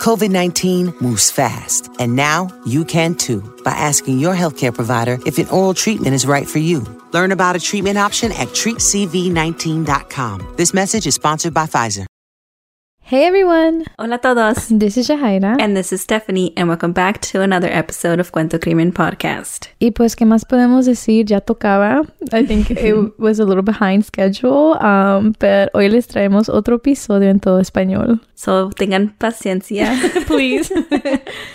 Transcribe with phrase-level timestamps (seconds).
[0.00, 5.36] COVID 19 moves fast, and now you can too by asking your healthcare provider if
[5.36, 6.86] an oral treatment is right for you.
[7.12, 10.54] Learn about a treatment option at treatcv19.com.
[10.56, 12.06] This message is sponsored by Pfizer.
[13.10, 13.86] Hey everyone!
[13.98, 14.68] Hola todos.
[14.68, 15.60] This is Shahaira.
[15.60, 19.66] And this is Stephanie, and welcome back to another episode of Cuento Crimen Podcast.
[19.80, 21.24] Y pues, ¿qué más podemos decir?
[21.26, 22.06] Ya tocaba.
[22.32, 27.28] I think it was a little behind schedule, um, pero hoy les traemos otro episodio
[27.30, 28.20] en todo español.
[28.36, 29.90] So tengan paciencia,
[30.28, 30.70] please.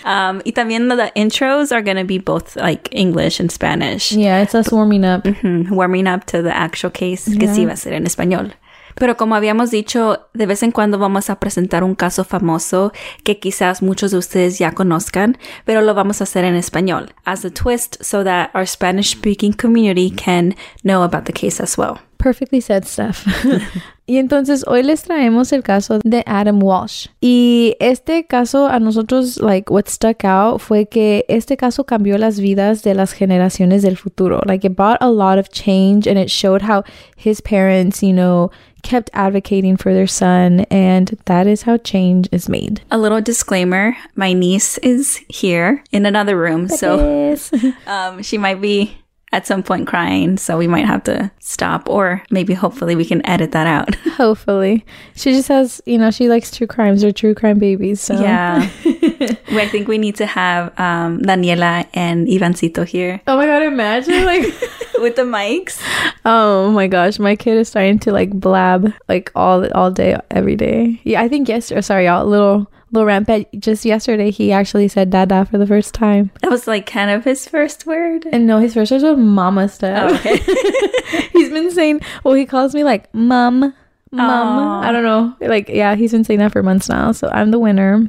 [0.04, 4.12] um, y también the intros are going to be both like English and Spanish.
[4.12, 5.24] Yeah, it's us warming up.
[5.24, 8.52] Mhm, Warming up to the actual case, que sí va a ser en español.
[8.96, 12.92] Pero como habíamos dicho, de vez en cuando vamos a presentar un caso famoso
[13.24, 17.44] que quizás muchos de ustedes ya conozcan, pero lo vamos a hacer en español, as
[17.44, 22.05] a twist so that our Spanish speaking community can know about the case as well.
[22.18, 23.26] Perfectly said, Steph.
[24.06, 27.08] y entonces hoy les traemos el caso de Adam Walsh.
[27.20, 32.38] Y este caso a nosotros, like, what stuck out fue que este caso cambió las
[32.38, 34.40] vidas de las generaciones del futuro.
[34.46, 36.84] Like, it brought a lot of change and it showed how
[37.16, 38.50] his parents, you know,
[38.82, 40.60] kept advocating for their son.
[40.70, 42.82] And that is how change is made.
[42.90, 47.36] A little disclaimer my niece is here in another room, so
[47.86, 48.96] um, she might be
[49.36, 53.20] at some point crying, so we might have to stop, or maybe hopefully we can
[53.26, 53.94] edit that out.
[54.16, 54.82] Hopefully.
[55.14, 58.00] She just has, you know, she likes true crimes or true crime babies.
[58.00, 58.18] So.
[58.18, 58.68] Yeah.
[59.52, 63.62] We- I think we need to have um, Daniela and Ivancito here Oh my god,
[63.62, 64.42] imagine like
[65.00, 65.80] with the mics.
[66.24, 70.56] Oh my gosh, my kid is starting to like blab like all all day every
[70.56, 71.00] day.
[71.04, 71.80] Yeah, I think yesterday.
[71.80, 72.26] Sorry, y'all.
[72.26, 73.48] Little little rampant.
[73.58, 76.30] Just yesterday, he actually said "dada" for the first time.
[76.42, 78.26] That was like kind of his first word.
[78.32, 80.10] And no, his first word was "mama" stuff.
[80.10, 81.28] Oh, okay.
[81.32, 82.00] he's been saying.
[82.24, 83.74] Well, he calls me like "mum."
[84.12, 84.80] Mum, Aw.
[84.82, 85.36] I don't know.
[85.40, 87.12] Like, yeah, he's been saying that for months now.
[87.12, 88.08] So I'm the winner.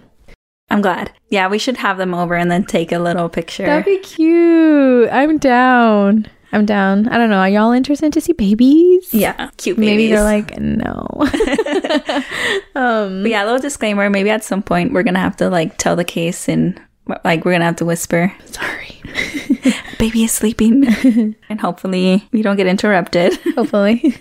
[0.69, 1.11] I'm glad.
[1.29, 3.65] Yeah, we should have them over and then take a little picture.
[3.65, 5.09] That'd be cute.
[5.11, 6.27] I'm down.
[6.51, 7.07] I'm down.
[7.09, 7.39] I don't know.
[7.39, 9.13] Are y'all interested to see babies?
[9.13, 11.05] yeah, cute Maybe they're like, no.
[12.75, 14.09] um, But yeah, a little disclaimer.
[14.09, 16.79] Maybe at some point we're gonna have to like tell the case and
[17.23, 19.01] like we're gonna have to whisper, sorry.
[19.99, 20.85] "Baby is sleeping,"
[21.49, 23.37] and hopefully we don't get interrupted.
[23.55, 24.15] Hopefully.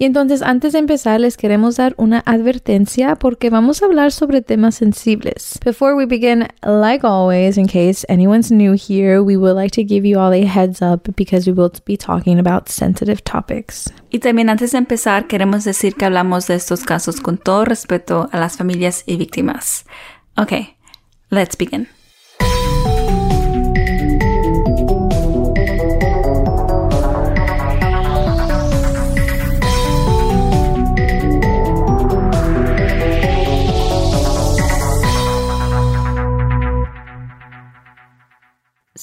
[0.00, 4.42] Y entonces, antes de empezar, les queremos dar una advertencia porque vamos a hablar sobre
[4.42, 5.58] temas sensibles.
[5.64, 10.08] Before we begin, like always, in case anyone's new here, we would like to give
[10.08, 13.92] you all a heads up because we will be talking about sensitive topics.
[14.10, 18.28] Y también antes de empezar queremos decir que hablamos de estos casos con todo respeto
[18.30, 19.84] a las familias y víctimas.
[20.36, 20.76] Okay,
[21.30, 21.88] let's begin.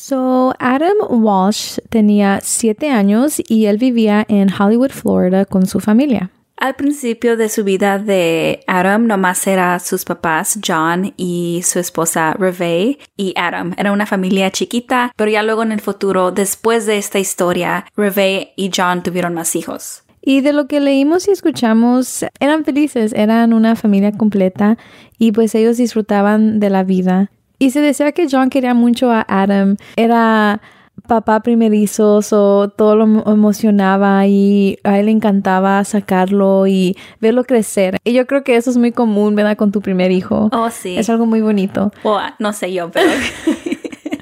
[0.08, 6.30] So, Adam Walsh tenía siete años y él vivía en Hollywood, Florida con su familia.
[6.58, 12.34] Al principio de su vida de Adam, nomás era sus papás, John y su esposa
[12.34, 13.74] Reve y Adam.
[13.80, 18.54] Era una familia chiquita, pero ya luego en el futuro, después de esta historia, Reve
[18.56, 20.04] y John tuvieron más hijos.
[20.22, 24.78] Y de lo que leímos y escuchamos, eran felices, eran una familia completa
[25.18, 27.32] y pues ellos disfrutaban de la vida.
[27.60, 30.62] Y se decía que John quería mucho a Adam, era
[31.08, 37.44] papá primerizo, so todo lo emo- emocionaba y a él le encantaba sacarlo y verlo
[37.44, 37.98] crecer.
[38.04, 39.56] Y yo creo que eso es muy común, ¿verdad?
[39.58, 40.50] Con tu primer hijo.
[40.52, 40.98] Oh, sí.
[40.98, 41.92] Es algo muy bonito.
[42.04, 43.10] Well, no sé yo, pero...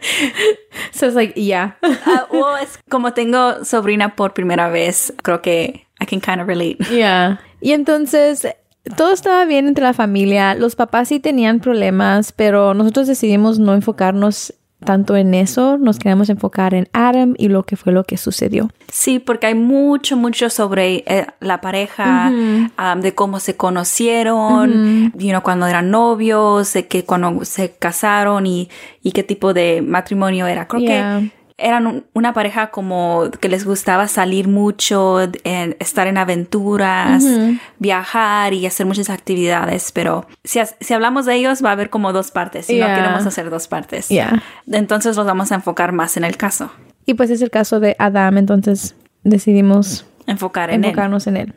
[0.92, 1.76] So it's like, yeah.
[2.06, 6.48] Ah, well, es como tengo sobrina por primera vez, creo que I can kind of
[6.48, 6.78] relate.
[6.92, 7.40] Yeah.
[7.62, 8.48] Y entonces
[8.98, 10.56] todo estaba bien entre la familia.
[10.56, 14.54] Los papás sí tenían problemas, pero nosotros decidimos no enfocarnos
[14.84, 15.78] tanto en eso.
[15.78, 18.70] Nos queremos enfocar en Adam y lo que fue lo que sucedió.
[18.92, 25.30] Sí, porque hay mucho, mucho sobre eh, la pareja, um, de cómo se conocieron, you
[25.30, 28.70] know, cuando eran novios, de que cuando se casaron y,
[29.02, 30.68] y qué tipo de matrimonio era.
[30.68, 31.22] Creo Yeah.
[31.22, 37.24] que eran un- una pareja como que les gustaba salir mucho, en- estar en aventuras,
[37.80, 42.14] viajar y hacer muchas actividades, pero si, si hablamos de ellos va a haber como
[42.14, 42.88] dos partes y Yeah.
[42.90, 44.08] no queremos hacer dos partes.
[44.10, 44.42] Yeah.
[44.72, 46.72] Entonces los vamos a enfocar más en el caso,
[47.06, 50.90] Y pues es el caso de Adam, entonces decidimos enfocar en él.
[50.92, 51.54] enfocarnos en él.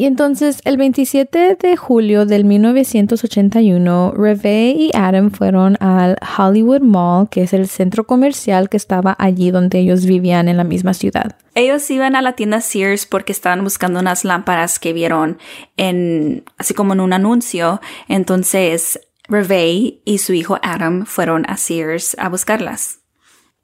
[0.00, 7.28] Y entonces, el 27 de julio del 1981, Reve y Adam fueron al Hollywood Mall,
[7.28, 11.36] que es el centro comercial que estaba allí donde ellos vivían en la misma ciudad.
[11.54, 15.36] Ellos iban a la tienda Sears porque estaban buscando unas lámparas que vieron
[15.76, 17.82] en, así como en un anuncio.
[18.08, 22.99] Entonces, Reve y su hijo Adam fueron a Sears a buscarlas.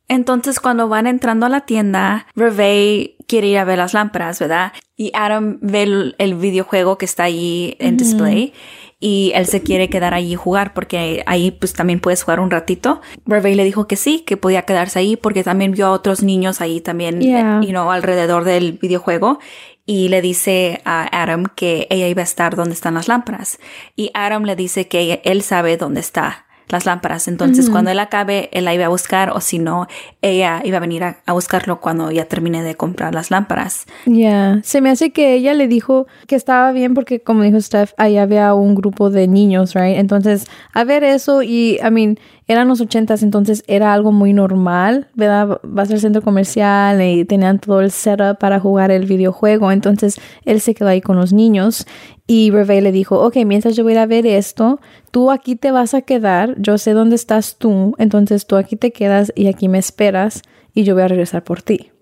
[0.09, 4.73] Entonces, cuando van entrando a la tienda, Reve quiere ir a ver las lámparas, ¿verdad?
[4.97, 8.53] Y Adam ve el, videojuego que está ahí en display
[8.99, 12.51] y él se quiere quedar allí y jugar porque ahí pues también puedes jugar un
[12.51, 13.01] ratito.
[13.27, 16.61] Reve le dijo que sí, que podía quedarse ahí porque también vio a otros niños
[16.61, 19.39] ahí también, you know, alrededor del videojuego
[19.85, 23.59] y le dice a Adam que ella iba a estar donde están las lámparas.
[23.97, 27.29] Y Adam le dice que él sabe dónde está las lámparas.
[27.29, 29.87] Entonces, cuando él acabe, él la iba a buscar o si no,
[30.23, 33.87] ella iba a venir a, buscarlo cuando ya termine de comprar las lámparas.
[34.07, 37.93] Ya, se me hace que ella le dijo que estaba bien porque, como dijo Steph,
[37.99, 39.99] ahí había un grupo de niños, right?
[39.99, 42.19] Entonces, a ver eso y, I mean,
[42.49, 45.61] eran los ochentas, entonces era algo muy normal, ¿verdad?
[45.65, 49.73] Vas al centro comercial y tenían todo el setup para jugar el videojuego.
[49.73, 51.87] Entonces él se quedó ahí con los niños
[52.27, 54.81] y Reve le dijo, ok, mientras yo voy a ver esto,
[55.11, 58.93] tú aquí te vas a quedar, yo sé dónde estás tú, entonces tú aquí te
[58.93, 60.43] quedas y aquí me esperas
[60.75, 61.93] y yo voy a regresar por ti.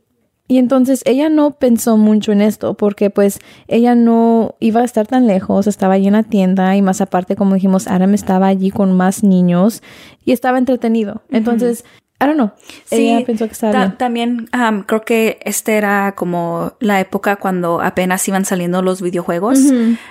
[0.46, 5.06] Y entonces ella no pensó mucho en esto porque pues ella no iba a estar
[5.06, 8.70] tan lejos, estaba allí en la tienda y más aparte como dijimos, Adam estaba allí
[8.70, 9.82] con más niños
[10.24, 11.22] y estaba entretenido.
[11.30, 11.84] Entonces,
[12.20, 12.52] I don't know.
[12.84, 13.96] Sí, ella pensó que estaba bien.
[13.98, 19.58] También um, creo que este era como la época cuando apenas iban saliendo los videojuegos.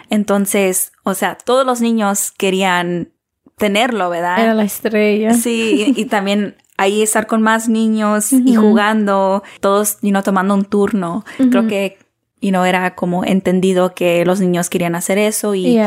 [0.09, 3.09] Entonces, o sea, todos los niños querían
[3.57, 4.39] tenerlo, ¿verdad?
[4.39, 5.33] Era la estrella.
[5.33, 10.65] Sí, y también ahí estar con más niños y jugando, todos, you know, tomando un
[10.65, 11.23] turno.
[11.38, 11.97] Creo que,
[12.41, 15.79] you know, era como entendido que los niños querían hacer eso y,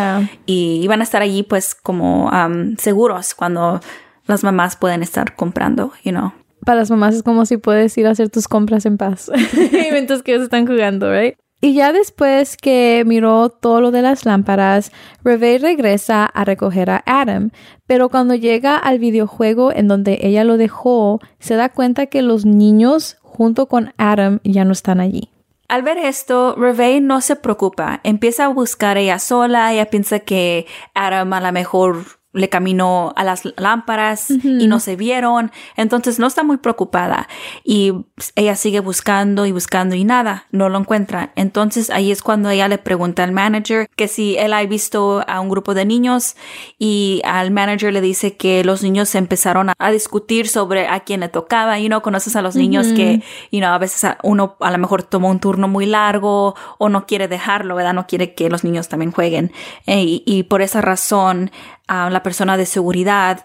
[0.46, 3.80] y iban a estar allí pues como um, seguros cuando
[4.26, 6.32] las mamás pueden estar comprando, you know.
[6.64, 9.31] Para las mamás es como si puedes ir a hacer tus compras en paz
[9.93, 11.37] mientras que ellos están jugando, right?
[11.61, 14.93] Y ya después que miró todo lo de las lámparas,
[15.25, 17.50] Reve regresa a recoger a Adam,
[17.87, 22.44] pero cuando llega al videojuego en donde ella lo dejó, se da cuenta que los
[22.44, 25.31] niños junto con Adam ya no están allí.
[25.69, 30.67] Al ver esto, Reve no se preocupa, empieza a buscar ella sola, ella piensa que
[30.94, 36.27] Adam a lo mejor le caminó a las lámparas y no se vieron, entonces no
[36.27, 37.29] está muy preocupada
[37.65, 37.93] y
[38.35, 41.33] ella sigue buscando y buscando y nada, no lo encuentra.
[41.35, 45.41] Entonces ahí es cuando ella le pregunta al manager que si él ha visto a
[45.41, 46.37] un grupo de niños
[46.79, 51.29] y al manager le dice que los niños empezaron a, discutir sobre a quién le
[51.29, 51.79] tocaba.
[51.79, 55.03] Y no conoces a los niños que, you know, a veces uno a lo mejor
[55.03, 57.94] tomó un turno muy largo o no quiere dejarlo, ¿verdad?
[57.94, 59.53] No quiere que los niños también jueguen.
[59.87, 61.50] Eh, y, y por esa razón
[61.88, 63.44] la persona de seguridad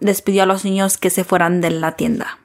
[0.00, 2.38] despidió a los niños que se fueran de la tienda.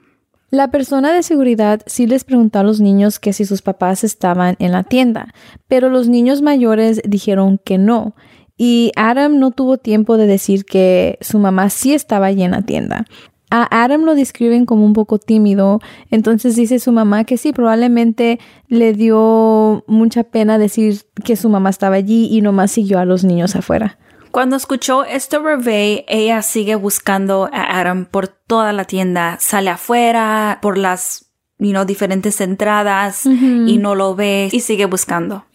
[0.50, 4.56] La persona de seguridad sí les preguntó a los niños que si sus papás estaban
[4.60, 5.34] en la tienda,
[5.68, 8.16] pero los niños mayores dijeron que no.
[8.56, 12.62] Y Adam no tuvo tiempo de decir que su mamá sí estaba allí en la
[12.62, 13.08] tienda.
[13.50, 15.80] A Adam lo describen como un poco tímido,
[16.12, 21.72] entonces dice su mamá que sí, probablemente le dio mucha pena decir que su mamá
[21.72, 23.98] estaba allí y nomás siguió a los niños afuera.
[24.34, 30.58] Cuando escuchó esto Reve, ella sigue buscando a Adam por toda la tienda, sale afuera
[30.60, 35.46] por las you diferentes entradas y no lo ve y sigue buscando.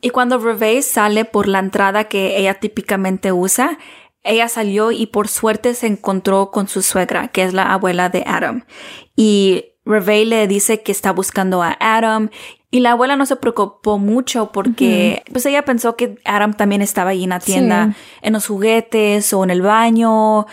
[0.00, 3.78] Y cuando Reve sale por la entrada que ella típicamente usa,
[4.22, 8.22] ella salió y por suerte se encontró con su suegra, que es la abuela de
[8.28, 8.64] Adam.
[9.16, 12.30] Y Reve le dice que está buscando a Adam
[12.74, 17.10] y la abuela no se preocupó mucho porque pues ella pensó que Adam también estaba
[17.10, 20.46] ahí en la tienda, en los juguetes o en el baño.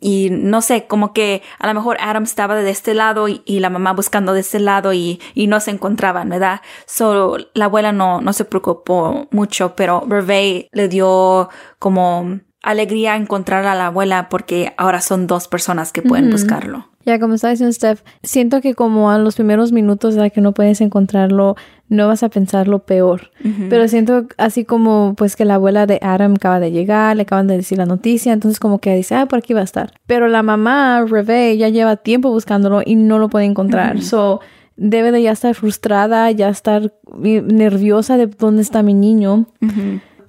[0.00, 3.70] y no sé, como que a lo mejor Adam estaba de este lado y, la
[3.70, 6.62] mamá buscando de este lado y, y, no se encontraban, ¿verdad?
[6.86, 13.66] So la abuela no, no se preocupó mucho, pero Reve le dio como alegría encontrar
[13.66, 16.88] a la abuela porque ahora son dos personas que pueden buscarlo.
[17.10, 20.52] Ya, como está diciendo Steph, siento que como a los primeros minutos de que no
[20.52, 21.56] puedes encontrarlo,
[21.88, 23.32] no vas a pensar lo peor.
[23.68, 27.48] Pero siento así como pues que la abuela de Adam acaba de llegar, le acaban
[27.48, 29.92] de decir la noticia, entonces como que dice, ah, por aquí va a estar.
[30.06, 34.02] Pero la mamá, Reve, ya lleva tiempo buscándolo y no lo puede encontrar.
[34.02, 34.40] So,
[34.76, 39.46] debe de ya estar frustrada, ya estar nerviosa de dónde está mi niño.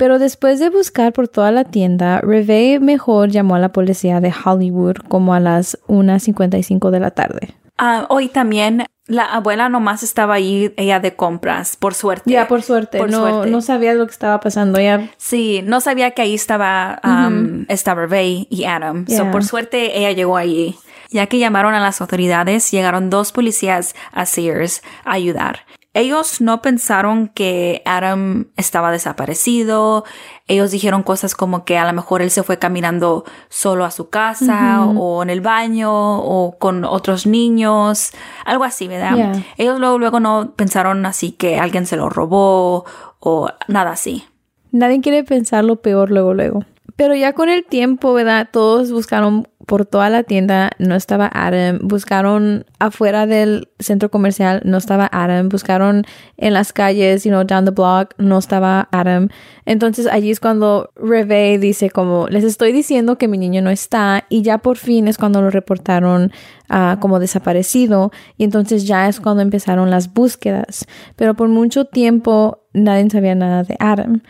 [0.01, 4.34] Pero después de buscar por toda la tienda, Reve mejor llamó a la policía de
[4.34, 7.53] Hollywood como a las 1.55 de la tarde.
[7.77, 12.31] Ah, hoy también la abuela nomás estaba ahí, ella de compras, por suerte.
[12.31, 12.98] Ya, por suerte.
[12.98, 13.51] Por no, suerte.
[13.51, 14.79] no sabía lo que estaba pasando.
[14.79, 15.08] Ya.
[15.17, 19.05] Sí, no sabía que ahí estaba, um, estaba Ray y Adam.
[19.08, 19.31] So, Yeah.
[19.31, 20.77] por suerte, ella llegó allí.
[21.12, 25.60] Ya que llamaron a las autoridades, llegaron dos policías a Sears a ayudar.
[25.93, 30.05] Ellos no pensaron que Adam estaba desaparecido.
[30.48, 34.10] Ellos dijeron cosas como que a lo mejor él se fue caminando solo a su
[34.10, 38.12] casa o en el baño o con otros niños,
[38.45, 39.15] algo así, ¿verdad?
[39.15, 39.45] Yeah.
[39.57, 42.86] Ellos luego, luego no pensaron así que alguien se lo robó
[43.19, 44.24] o nada así.
[44.71, 46.65] Nadie quiere pensar lo peor luego, luego.
[46.95, 48.48] Pero ya con el tiempo, ¿verdad?
[48.51, 51.80] Todos buscaron por toda la tienda, no estaba Adam.
[51.82, 55.50] Buscaron afuera del centro comercial, no estaba Adam.
[55.50, 56.03] Buscaron
[56.38, 59.30] en las calles, you know, down the block, no estaba Adam.
[59.65, 64.25] Entonces allí es cuando Reve dice como, les estoy diciendo que mi niño no está.
[64.30, 66.32] Y ya por fin es cuando lo reportaron
[66.70, 68.12] ah, como desaparecido.
[68.38, 70.86] Y entonces ya es cuando empezaron las búsquedas.
[71.15, 74.22] Pero por mucho tiempo nadie sabía nada de Adam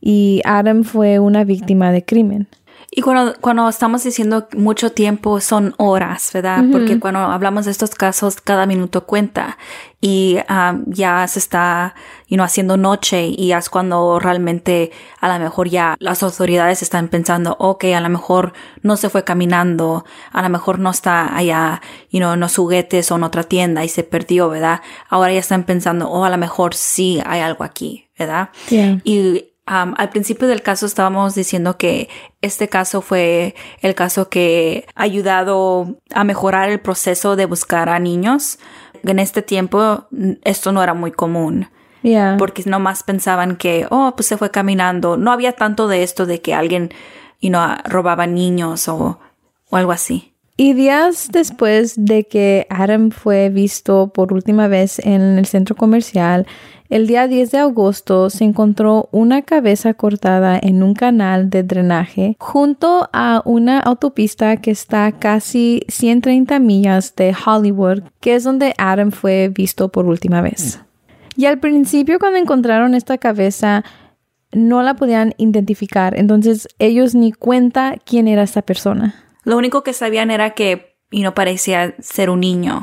[0.00, 2.46] y Adam fue una víctima de crimen.
[2.90, 6.64] Y cuando, cuando estamos diciendo mucho tiempo son horas, ¿verdad?
[6.70, 9.58] Porque cuando hablamos de estos casos, cada minuto cuenta.
[10.00, 11.94] Y um, ya se está,
[12.28, 16.82] you know, haciendo noche y ya es cuando realmente a lo mejor ya las autoridades
[16.82, 18.52] están pensando, ok, a lo mejor
[18.82, 23.10] no se fue caminando, a lo mejor no está allá, you know, en los juguetes
[23.10, 24.80] o en otra tienda y se perdió, ¿verdad?
[25.08, 28.50] Ahora ya están pensando, oh, a lo mejor sí hay algo aquí, ¿verdad?
[28.68, 29.00] Yeah.
[29.02, 32.08] Y um, al principio del caso estábamos diciendo que
[32.42, 37.98] este caso fue el caso que ha ayudado a mejorar el proceso de buscar a
[37.98, 38.58] niños.
[39.04, 40.08] En este tiempo
[40.42, 41.68] esto no era muy común
[42.02, 42.36] Yeah.
[42.38, 45.16] porque nomás pensaban que, oh, pues se fue caminando.
[45.16, 46.90] No había tanto de esto de que alguien,
[47.40, 49.18] you know, robaba niños o,
[49.70, 50.32] o algo así.
[50.56, 56.46] Y días después de que Adam fue visto por última vez en el centro comercial,
[56.88, 62.36] el día 10 de agosto se encontró una cabeza cortada en un canal de drenaje
[62.38, 69.10] junto a una autopista que está casi 130 millas de Hollywood, que es donde Adam
[69.10, 70.80] fue visto por última vez.
[71.36, 73.84] Y al principio cuando encontraron esta cabeza
[74.52, 79.14] no la podían identificar, entonces ellos ni cuenta quién era esta persona.
[79.44, 82.82] Lo único que sabían era que, y no parecía ser un niño.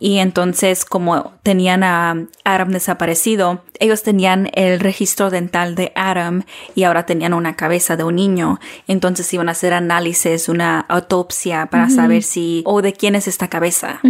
[0.00, 6.44] Y entonces, como tenían a Adam desaparecido, ellos tenían el registro dental de Adam
[6.74, 8.58] y ahora tenían una cabeza de un niño.
[8.86, 13.48] Entonces iban a hacer análisis, una autopsia para saber si, o de quién es esta
[13.48, 14.00] cabeza.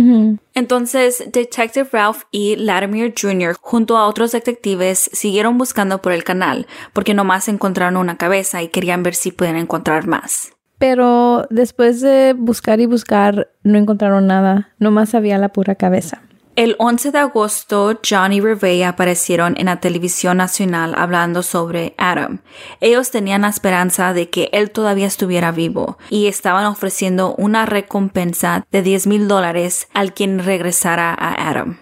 [0.54, 2.56] Entonces, Detective Ralph E.
[2.56, 3.56] Latimer Jr.
[3.60, 8.68] junto a otros detectives siguieron buscando por el canal porque nomás encontraron una cabeza y
[8.68, 10.52] querían ver si pueden encontrar más.
[10.82, 14.70] Pero después de buscar y buscar, no encontraron nada.
[14.80, 16.22] Nomás había la pura cabeza.
[16.56, 22.40] El 11 de agosto, Johnny Revey aparecieron en la televisión nacional hablando sobre Adam.
[22.80, 28.66] Ellos tenían la esperanza de que él todavía estuviera vivo y estaban ofreciendo una recompensa
[28.72, 31.78] de 10 mil dólares al quien regresara a Adam.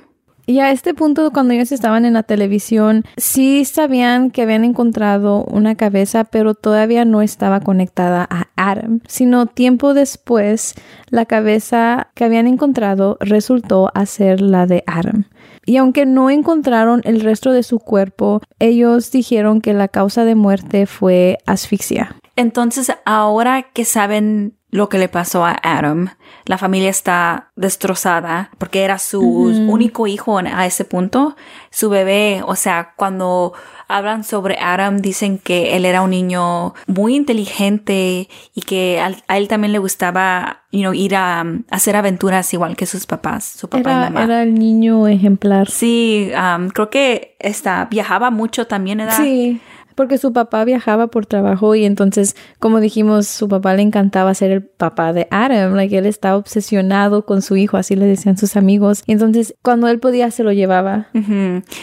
[0.51, 5.45] Y a este punto, cuando ellos estaban en la televisión, sí sabían que habían encontrado
[5.45, 10.75] una cabeza, pero todavía no estaba conectada a Adam, sino tiempo después,
[11.09, 15.27] la cabeza que habían encontrado resultó a ser la de Adam.
[15.67, 20.35] Y aunque no encontraron el resto de su cuerpo, ellos dijeron que la causa de
[20.35, 22.17] muerte fue asfixia.
[22.35, 26.11] Entonces, ahora que saben lo que le pasó a Adam,
[26.47, 31.37] la familia está destrozada porque era su único hijo en- a ese punto,
[31.71, 33.53] su bebé, o sea, cuando
[33.89, 39.49] hablan sobre Adam dicen que él era un niño muy inteligente y que a él
[39.49, 43.69] también le gustaba, you know, ir a, um, hacer aventuras igual que sus papás, su
[43.69, 44.23] papá y Era, mamá.
[44.25, 45.69] era el niño ejemplar.
[45.69, 49.17] Sí, um, creo que esta, viajaba mucho también, ¿verdad?
[49.17, 49.61] Sí,
[50.01, 54.51] porque su papá viajaba por trabajo y entonces, como dijimos, su papá le encantaba ser
[54.51, 58.57] el papá de Adam, like él estaba obsesionado con su hijo, así le decían sus
[58.57, 59.03] amigos.
[59.05, 61.09] Y entonces, cuando él podía, se lo llevaba.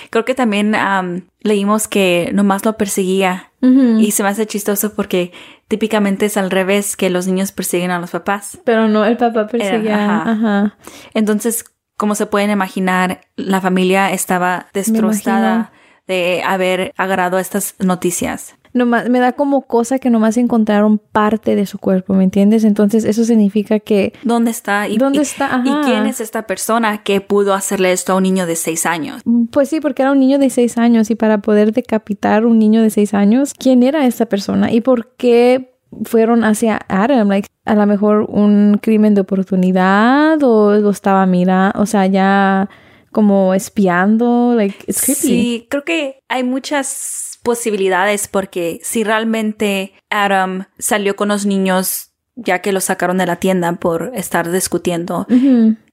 [0.10, 3.52] Creo que también um, leímos que nomás lo perseguía.
[3.62, 5.32] Y se me hace chistoso porque
[5.68, 8.58] típicamente es al revés que los niños persiguen a los papás.
[8.64, 10.24] Pero no, el papá perseguía.
[10.24, 10.32] ajá.
[10.32, 10.78] ajá.
[11.14, 11.66] Entonces,
[11.98, 15.72] como se pueden imaginar, la familia estaba destrozada
[16.08, 18.56] de haber agarrado estas noticias.
[18.74, 22.64] Nomás, me da como cosa que nomás encontraron parte de su cuerpo, ¿me entiendes?
[22.64, 24.88] Entonces, eso significa que ¿Dónde está?
[24.88, 25.62] Y, ¿Dónde está?
[25.66, 29.22] ¿Y quién es esta persona que pudo hacerle esto a un niño de seis años?
[29.52, 32.82] Pues sí, porque era un niño de seis años y para poder decapitar un niño
[32.82, 35.74] de seis años, ¿quién era esta persona y por qué
[36.04, 37.30] fueron hacia Adam?
[37.30, 42.70] Like, a lo mejor un crimen de oportunidad o lo estaba mirando, o sea, ya
[43.12, 45.22] como espiando, like, it's creepy.
[45.22, 52.62] Sí, creo que hay muchas posibilidades porque si realmente Adam salió con los niños ya
[52.62, 55.26] que los sacaron de la tienda por estar discutiendo,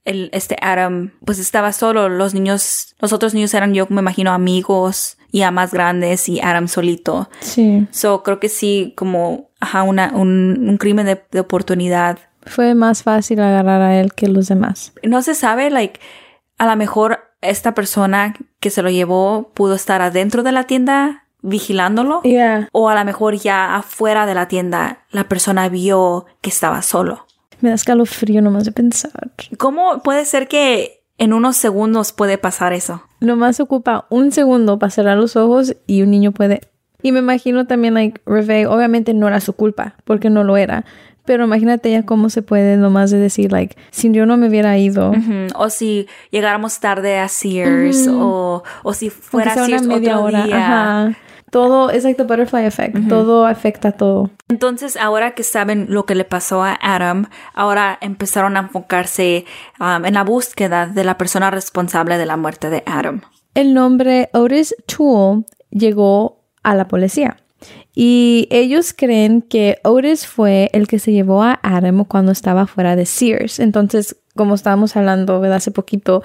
[0.05, 4.33] el, este Adam pues estaba solo, los niños, los otros niños eran yo me imagino
[4.33, 7.29] amigos ya más grandes y Adam solito.
[7.41, 7.87] Sí.
[7.91, 12.19] So creo que sí, como ajá, una, un, un crimen de, de oportunidad.
[12.47, 14.93] Fue más fácil agarrar a él que los demás.
[15.03, 15.99] No se sabe, like,
[16.59, 21.25] a lo mejor esta persona que se lo llevó pudo estar adentro de la tienda
[21.43, 22.23] vigilándolo.
[22.23, 22.69] Yeah.
[22.73, 27.27] O a lo mejor ya afuera de la tienda la persona vio que estaba solo.
[27.61, 29.33] Me da escalofrío nomás de pensar.
[29.59, 33.03] ¿Cómo puede ser que en unos segundos puede pasar eso?
[33.21, 36.61] Nomás ocupa un segundo para cerrar los ojos y un niño puede.
[37.03, 40.87] Y me imagino también, like, Reve, obviamente no era su culpa, porque no lo era.
[41.25, 44.77] Pero imagínate ya cómo se puede nomás de decir, like, si yo no me hubiera
[44.77, 45.13] ido.
[45.57, 50.27] O si llegáramos tarde a Sears o, o si fuera sea una Sears media otro
[50.27, 50.45] hora.
[50.45, 50.57] día.
[50.57, 51.19] Ajá.
[51.51, 53.09] Todo, es like the butterfly effect.
[53.09, 54.31] Todo afecta a todo.
[54.49, 59.45] Entonces, ahora que saben lo que le pasó a Adam, ahora empezaron a enfocarse
[59.79, 63.21] um, en la búsqueda de la persona responsable de la muerte de Adam.
[63.55, 67.37] El nombre Otis Toole llegó a la policía.
[67.95, 72.97] Y ellos creen que Otis fue el que se llevó a Adam cuando estaba fuera
[72.97, 73.61] de Sears.
[73.61, 75.59] Entonces, como estábamos hablando ¿verdad?
[75.59, 76.23] hace poquito,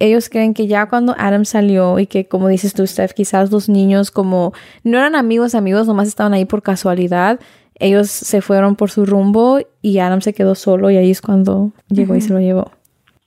[0.00, 3.68] ellos creen que ya cuando Adam salió y que, como dices tú, Steph, quizás los
[3.68, 4.52] niños como
[4.82, 7.38] no eran amigos, amigos, nomás estaban ahí por casualidad.
[7.74, 11.72] Ellos se fueron por su rumbo y Adam se quedó solo y ahí es cuando
[11.88, 12.72] llegó y se lo llevó.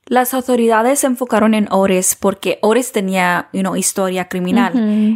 [0.08, 4.74] Las autoridades se enfocaron en Otis porque Otis tenía una historia criminal.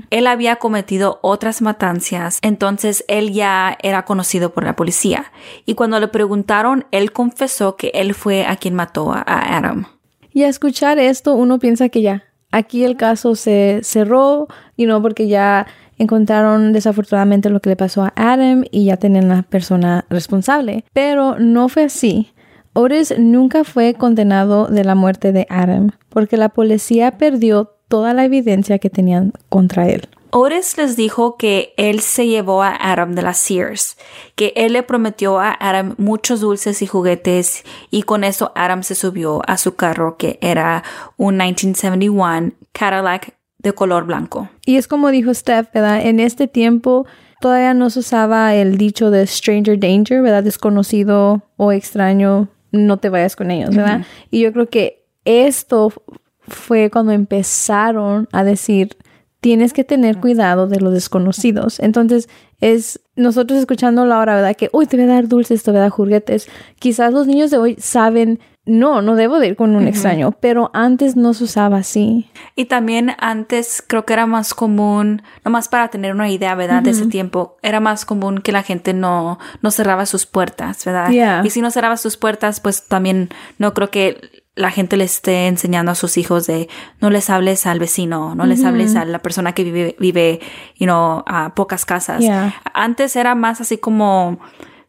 [0.09, 5.25] Él había cometido otras matanzas, entonces él ya era conocido por la policía.
[5.65, 9.85] Y cuando le preguntaron, él confesó que él fue a quien mató a- a Adam.
[10.33, 15.01] Y a escuchar esto, uno piensa que ya, aquí el caso se cerró, you know,
[15.01, 15.67] porque ya
[15.97, 20.85] encontraron desafortunadamente lo que le pasó a Adam y ya tenían la persona responsable.
[20.93, 22.31] Pero no fue así.
[22.79, 28.23] Otis nunca fue condenado de la muerte de Adam, porque la policía perdió toda la
[28.23, 30.07] evidencia que tenían contra él.
[30.29, 33.97] Otis les dijo que él se llevó a Adam de las Sears,
[34.35, 38.93] que él le prometió a Adam muchos dulces y juguetes y con eso Adam se
[38.93, 40.83] subió a su carro que era
[41.17, 44.49] un 1971 Cadillac de color blanco.
[44.67, 46.05] Y es como dijo Steph, ¿verdad?
[46.05, 47.07] En este tiempo
[47.41, 50.43] todavía no se usaba el dicho de stranger danger, ¿verdad?
[50.43, 54.05] Desconocido o extraño, no te vayas con ellos, ¿verdad?
[54.31, 55.91] Y yo creo que esto
[56.39, 58.97] fue cuando empezaron a decir,
[59.39, 61.79] tienes que tener cuidado de los desconocidos.
[61.79, 64.55] Entonces, es nosotros escuchando la hora, ¿verdad?
[64.55, 66.47] Que, uy, te voy a dar dulces, te voy a dar juguetes.
[66.79, 70.69] Quizás los niños de hoy saben, no, no debo de ir con un extraño, pero
[70.73, 72.29] antes no se usaba así.
[72.55, 76.83] Y también antes creo que era más común, nomás para tener una idea, ¿verdad?
[76.83, 81.09] De ese tiempo, era más común que la gente no, no cerraba sus puertas, ¿verdad?
[81.09, 81.41] Yeah.
[81.45, 85.47] Y si no cerraba sus puertas, pues también no creo que la gente le esté
[85.47, 86.67] enseñando a sus hijos de
[86.99, 90.39] no les hables al vecino, no les hables a la persona que vive, vive,
[90.75, 92.19] you know, a pocas casas.
[92.19, 92.55] Yeah.
[92.73, 94.39] Antes era más así como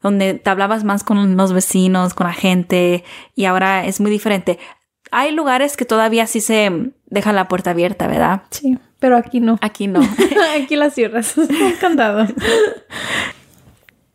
[0.03, 3.05] donde te hablabas más con los vecinos, con la gente,
[3.35, 4.59] y ahora es muy diferente.
[5.11, 8.43] Hay lugares que todavía sí se deja la puerta abierta, ¿verdad?
[8.51, 9.59] Sí, pero aquí no.
[9.61, 10.01] Aquí no.
[10.57, 11.35] Aquí las cierras.
[11.81, 12.27] Candado.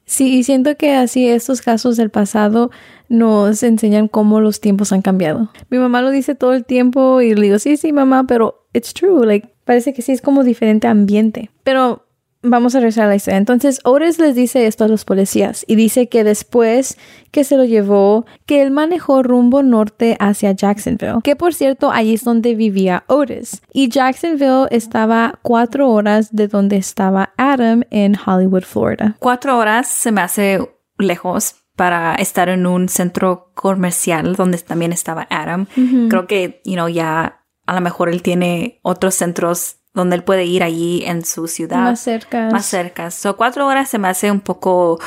[0.06, 2.72] Sí, y siento que así estos casos del pasado
[3.10, 5.50] nos enseñan cómo los tiempos han cambiado.
[5.70, 8.94] Mi mamá lo dice todo el tiempo y le digo, sí, sí, mamá, pero it's
[8.94, 9.26] true.
[9.26, 11.52] Like, parece que sí es como diferente ambiente.
[11.64, 12.06] Pero
[12.44, 13.38] vamos a regresar a la historia.
[13.38, 16.98] Entonces, Otis les dice esto a los policías y dice que después
[17.32, 22.14] que se lo llevó, que él manejó rumbo norte hacia Jacksonville, que por cierto, allí
[22.14, 23.62] es donde vivía Otis.
[23.74, 29.16] Y Jacksonville estaba cuatro horas de donde estaba Adam en Hollywood, Florida.
[29.20, 30.60] Cuatro horas se me hace
[30.98, 35.66] lejos para estar en un centro comercial donde también estaba Adam.
[36.10, 40.46] Creo que, you know, ya a lo mejor él tiene otros centros donde él puede
[40.46, 41.78] ir allí en su ciudad.
[41.84, 42.50] Más cerca.
[42.52, 43.12] Más cerca.
[43.12, 45.00] So, cuatro horas se me hace un poco,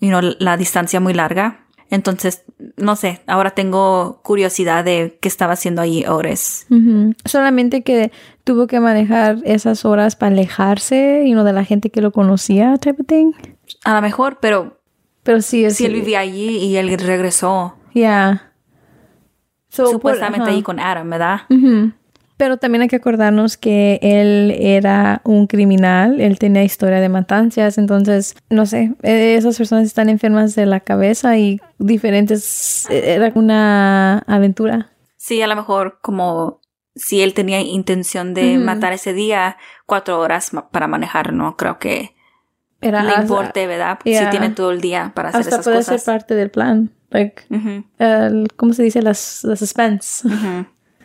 [0.00, 1.66] you know, la distancia muy larga.
[1.90, 2.44] Entonces,
[2.76, 6.66] no sé, ahora tengo curiosidad de qué estaba haciendo allí Ores.
[7.24, 8.12] Solamente que
[8.44, 12.76] tuvo que manejar esas horas para alejarse, y no de la gente que lo conocía,
[12.76, 13.32] type of thing.
[13.84, 14.78] A lo mejor, pero
[15.24, 18.52] Pero sí, es si él vivía allí y él regresó Yeah.
[19.68, 20.52] So, por- supuestamente ajá.
[20.52, 21.40] ahí con Adam, ¿verdad?
[21.50, 21.92] Ujú.
[22.40, 27.76] Pero también hay que acordarnos que él era un criminal, él tenía historia de matanzas,
[27.76, 34.90] entonces, no sé, esas personas están enfermas de la cabeza y diferentes, era una aventura.
[35.18, 36.62] Sí, a lo mejor como
[36.94, 42.14] si él tenía intención de matar ese día, cuatro horas para manejar, no creo que
[42.80, 43.98] era le importe, ¿verdad?
[44.02, 45.66] Si tiene todo el día para hacer esas cosas.
[45.66, 46.90] Hasta puede ser parte del plan.
[47.10, 47.42] Like,
[48.56, 49.02] ¿Cómo se dice?
[49.02, 50.26] Las, las suspense.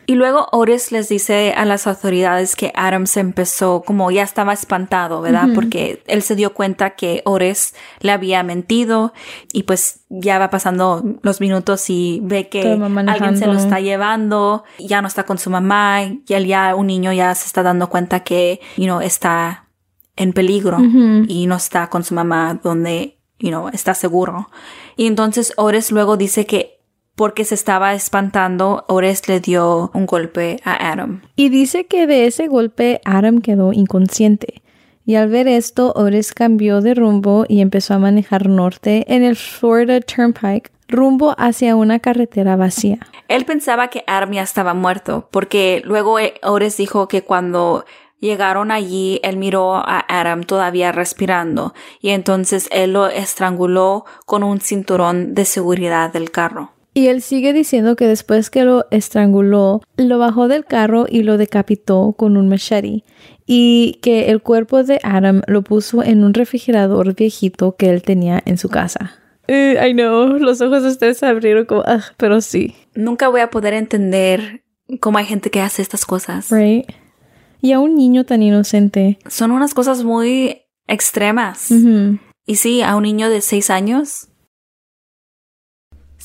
[0.08, 4.52] Y luego Otis les dice a las autoridades que Adam se empezó como ya estaba
[4.52, 5.48] espantado, ¿verdad?
[5.52, 9.12] Porque él se dio cuenta que Otis le había mentido
[9.52, 14.62] y pues ya va pasando los minutos y ve que alguien se lo está llevando,
[14.78, 17.88] ya no está con su mamá y él ya, un niño ya se está dando
[17.88, 19.66] cuenta que, you know, está
[20.14, 20.78] en peligro
[21.26, 24.50] y no está con su mamá donde, you know, está seguro.
[24.96, 26.75] Y entonces Ores luego dice que
[27.16, 31.22] porque se estaba espantando, Ores le dio un golpe a Adam.
[31.34, 34.62] Y dice que de ese golpe Adam quedó inconsciente.
[35.04, 39.36] Y al ver esto, Ores cambió de rumbo y empezó a manejar norte en el
[39.36, 42.98] Florida Turnpike rumbo hacia una carretera vacía.
[43.26, 47.84] Él pensaba que Adam ya estaba muerto, porque luego Ores dijo que cuando
[48.18, 54.60] Llegaron allí, él miró a Adam todavía respirando y entonces él lo estranguló con un
[54.60, 56.72] cinturón de seguridad del carro.
[56.96, 61.36] Y él sigue diciendo que después que lo estranguló, lo bajó del carro y lo
[61.36, 63.04] decapitó con un machete.
[63.44, 68.42] Y que el cuerpo de Adam lo puso en un refrigerador viejito que él tenía
[68.46, 69.12] en su casa.
[69.46, 72.74] Eh, I know, los ojos de ustedes se abrieron como, ah, pero sí.
[72.94, 74.62] Nunca voy a poder entender
[74.98, 76.50] cómo hay gente que hace estas cosas.
[76.50, 76.86] Right
[77.60, 79.18] y a un niño tan inocente.
[79.28, 81.70] Son unas cosas muy extremas.
[82.46, 84.28] Y sí, a un niño de seis años.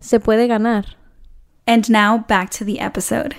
[0.00, 0.96] Se puede ganar.
[1.66, 3.36] And now back to the episode.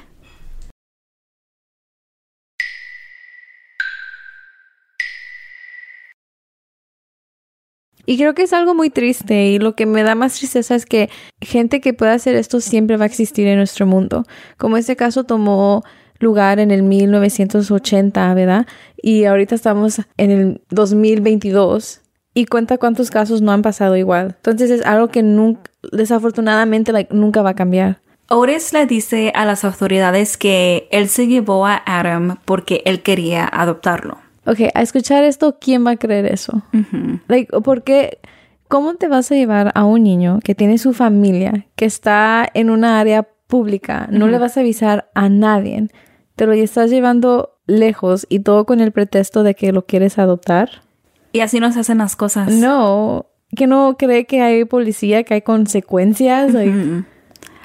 [8.05, 10.87] Y creo que es algo muy triste y lo que me da más tristeza es
[10.87, 14.25] que gente que pueda hacer esto siempre va a existir en nuestro mundo.
[14.57, 15.83] Como este caso tomó
[16.19, 18.65] lugar en el 1980, ¿verdad?
[18.97, 22.01] Y ahorita estamos en el 2022
[22.39, 24.35] y cuenta cuántos casos no han pasado igual.
[24.37, 27.99] Entonces es algo que nunca, desafortunadamente nunca va a cambiar.
[28.29, 33.45] Otis le dice a las autoridades que él se llevó a Adam porque él quería
[33.45, 34.19] adoptarlo.
[34.45, 36.61] Ok, a escuchar esto, ¿quién va a creer eso?
[37.27, 38.19] like, porque,
[38.67, 42.69] ¿cómo te vas a llevar a un niño que tiene su familia, que está en
[42.69, 45.87] una área pública, no le vas a avisar a nadie,
[46.35, 50.69] te lo estás llevando lejos y todo con el pretexto de que lo quieres adoptar?
[51.31, 52.51] Y así no se hacen las cosas.
[52.51, 56.53] No, que no cree que hay policía, que hay consecuencias.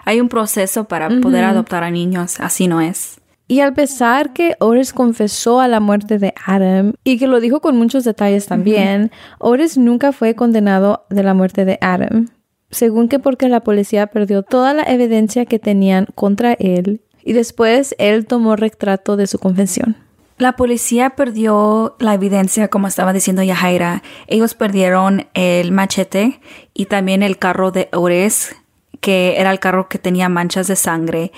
[0.05, 3.21] Hay un proceso para poder adoptar a niños, así no es.
[3.47, 7.61] Y al pesar que Ores confesó a la muerte de Adam y que lo dijo
[7.61, 12.29] con muchos detalles también, Ores nunca fue condenado de la muerte de Adam,
[12.71, 17.95] según que porque la policía perdió toda la evidencia que tenían contra él y después
[17.99, 19.97] él tomó retrato de su confesión.
[20.37, 24.03] La policía perdió la evidencia, como estaba diciendo Yajaira.
[24.27, 26.41] Ellos perdieron el machete
[26.75, 28.57] y también el carro de Ores,
[29.01, 31.31] que era el carro que tenía manchas de sangre.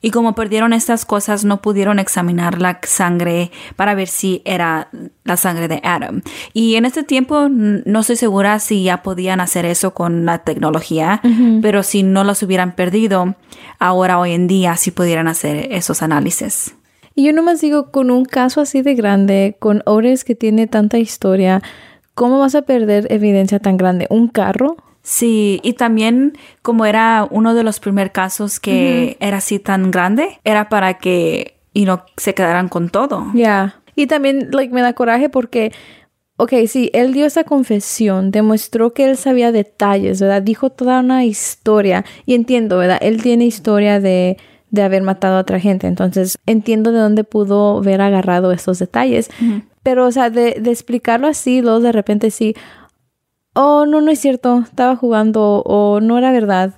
[0.00, 4.90] Y como perdieron estas cosas, no pudieron examinar la sangre para ver si era
[5.24, 6.22] la sangre de Adam.
[6.52, 11.20] Y en este tiempo no estoy segura si ya podían hacer eso con la tecnología,
[11.62, 13.34] pero si no los hubieran perdido,
[13.80, 16.76] ahora hoy en día sí pudieran hacer esos análisis.
[17.16, 20.98] Y yo nomás digo, con un caso así de grande, con Ores que tiene tanta
[20.98, 21.62] historia,
[22.14, 24.06] ¿cómo vas a perder evidencia tan grande?
[24.10, 24.76] ¿Un carro?
[25.02, 30.40] Sí, y también como era uno de los primeros casos que era así tan grande,
[30.44, 33.26] era para que y no se quedaran con todo.
[33.32, 33.80] Ya.
[33.94, 35.72] Y también like, me da coraje porque,
[36.36, 40.42] ok, sí, él dio esa confesión, demostró que él sabía detalles, ¿verdad?
[40.42, 42.04] Dijo toda una historia.
[42.26, 42.98] Y entiendo, ¿verdad?
[43.00, 44.36] Él tiene historia de,
[44.76, 45.88] de haber matado a otra gente.
[45.88, 49.28] Entonces, entiendo de dónde pudo haber agarrado esos detalles.
[49.82, 52.54] Pero, o sea, de, de explicarlo así, luego de repente sí,
[53.54, 56.74] oh, no, no es cierto, estaba jugando o no era verdad.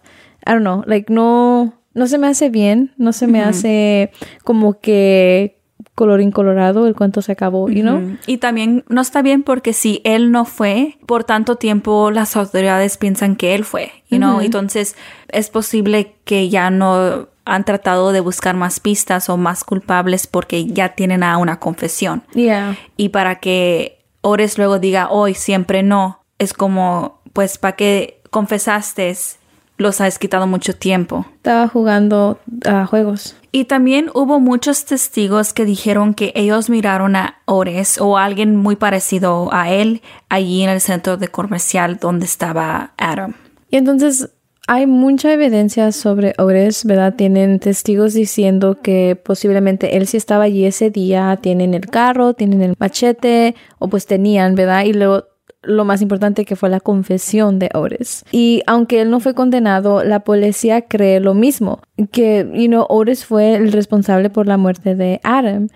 [0.47, 4.11] I don't know, like no, no se me hace bien, no se me hace
[4.45, 5.59] como que
[5.95, 8.17] colorín colorado, el cuento se acabó, you know?
[8.27, 12.97] Y también no está bien porque si él no fue, por tanto tiempo las autoridades
[12.97, 14.41] piensan que él fue, you know?
[14.41, 14.95] Entonces
[15.29, 20.67] es posible que ya no han tratado de buscar más pistas o más culpables porque
[20.67, 22.23] ya tienen a una confesión.
[22.35, 22.77] Yeah.
[22.97, 29.17] Y para que Ores luego diga hoy siempre no, es como, pues, para que confesaste,
[29.79, 31.25] los has quitado mucho tiempo.
[31.37, 33.37] Estaba jugando a juegos.
[33.51, 38.57] Y también hubo muchos testigos que dijeron que ellos miraron a Ores o a alguien
[38.57, 43.35] muy parecido a él allí en el centro de comercial donde estaba Adam.
[43.71, 44.31] Y entonces
[44.69, 47.15] hay mucha evidencia sobre Ores, ¿verdad?
[47.15, 52.61] Tienen testigos diciendo que posiblemente él sí estaba allí ese día, tienen el carro, tienen
[52.61, 54.85] el machete, o pues tenían, ¿verdad?
[54.85, 55.25] Y luego
[55.63, 58.27] lo más importante que fue la confesión de Otis.
[58.31, 61.81] Y aunque él no fue condenado, la policía cree lo mismo,
[62.13, 65.69] que, you know, Otis fue el responsable por la muerte de Adam.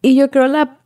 [0.00, 0.79] Y yo creo la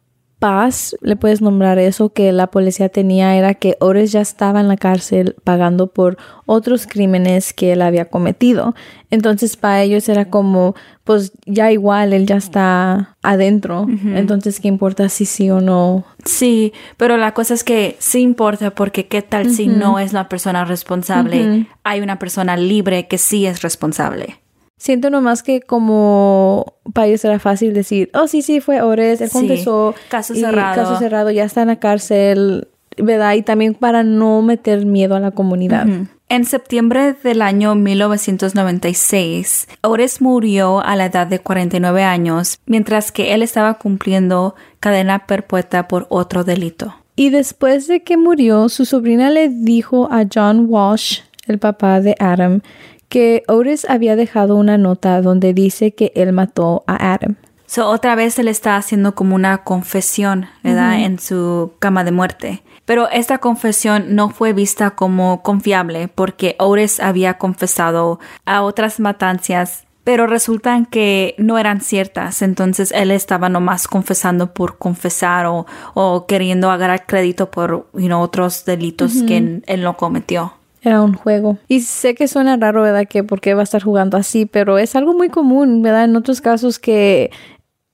[0.44, 4.68] paz, le puedes nombrar eso, que la policía tenía era que Ores ya estaba en
[4.68, 8.74] la cárcel pagando por otros crímenes que él había cometido.
[9.08, 13.86] Entonces para ellos era como, pues ya igual, él ya está adentro.
[14.04, 16.04] Entonces, ¿qué importa si sí o no?
[16.26, 20.28] Sí, pero la cosa es que sí importa porque qué tal si no es la
[20.28, 24.43] persona responsable, hay una persona libre que sí es responsable.
[24.84, 29.30] Siento nomás que como para ellos era fácil decir, oh sí, sí, fue Ores, él
[29.30, 29.94] Sí, confesó.
[30.10, 30.74] caso y cerrado.
[30.74, 32.68] Caso cerrado, ya está en la cárcel,
[32.98, 33.32] ¿verdad?
[33.32, 35.86] Y también para no meter miedo a la comunidad.
[36.28, 43.32] En septiembre del año 1996, Ores murió a la edad de 49 años, mientras que
[43.32, 46.94] él estaba cumpliendo cadena perpetua por otro delito.
[47.16, 52.16] Y después de que murió, su sobrina le dijo a John Walsh, el papá de
[52.18, 52.62] Adam,
[53.08, 57.36] que Otis había dejado una nota donde dice que él mató a Adam.
[57.66, 61.00] So, otra vez él está haciendo como una confesión, ¿verdad?
[61.00, 62.62] En su cama de muerte.
[62.84, 69.86] Pero esta confesión no fue vista como confiable porque Otis había confesado a otras matanzas,
[70.04, 72.42] pero resultan que no eran ciertas.
[72.42, 78.20] Entonces él estaba nomás confesando por confesar o, o queriendo agarrar crédito por you know,
[78.20, 80.52] otros delitos que él no cometió.
[80.84, 81.58] Era un juego.
[81.66, 83.06] Y sé que suena raro, ¿verdad?
[83.08, 86.04] Que por qué va a estar jugando así, pero es algo muy común, ¿verdad?
[86.04, 87.30] En otros casos que,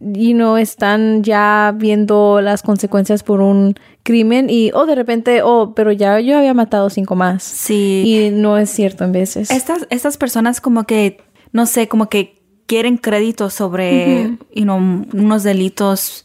[0.00, 5.72] you know, están ya viendo las consecuencias por un crimen y, oh, de repente, oh,
[5.74, 7.44] pero ya yo había matado cinco más.
[7.44, 8.02] Sí.
[8.04, 9.50] Y no es cierto en veces.
[9.52, 11.18] Estas, estas personas como que,
[11.52, 16.24] no sé, como que quieren crédito sobre you know, unos delitos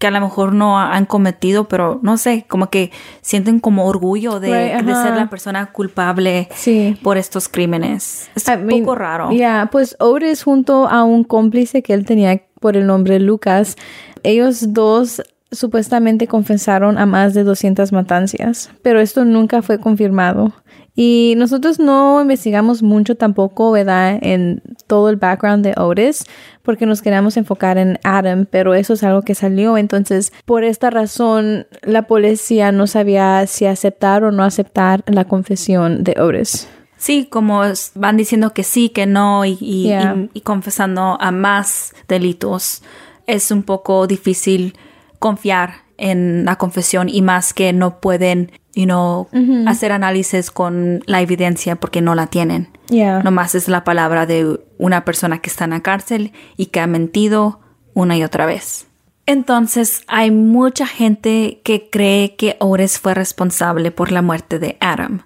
[0.00, 4.40] que a lo mejor no han cometido, pero no sé, como que sienten como orgullo
[4.40, 6.96] de, Right, de ser la persona culpable Sí.
[7.02, 8.30] por estos crímenes.
[8.34, 9.30] Es I un mean, poco raro.
[9.30, 13.76] Ya, pues Otis junto a un cómplice que él tenía por el nombre Lucas,
[14.22, 20.54] ellos dos supuestamente confesaron a más de 200 matanzas, pero esto nunca fue confirmado.
[21.02, 24.18] Y nosotros no investigamos mucho tampoco, ¿verdad?
[24.20, 26.26] En todo el background de Otis,
[26.62, 29.78] porque nos queríamos enfocar en Adam, pero eso es algo que salió.
[29.78, 36.04] Entonces, por esta razón, la policía no sabía si aceptar o no aceptar la confesión
[36.04, 36.68] de Otis.
[36.98, 37.62] Sí, como
[37.94, 40.16] van diciendo que sí, que no y, y- Yeah.
[40.34, 42.82] y- y confesando a más delitos,
[43.26, 44.74] es un poco difícil
[45.18, 49.28] confiar en la confesión y más que no pueden, you know,
[49.66, 52.68] hacer análisis con la evidencia porque no la tienen.
[52.88, 53.22] Yeah.
[53.22, 56.86] Nomás es la palabra de una persona que está en la cárcel y que ha
[56.86, 57.60] mentido
[57.94, 58.86] una y otra vez.
[59.26, 65.22] Entonces, hay mucha gente que cree que Ores fue responsable por la muerte de Adam.